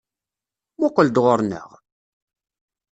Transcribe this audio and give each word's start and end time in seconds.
Muqqel-d 0.79 1.17
ɣuṛ-nneɣ! 1.23 1.69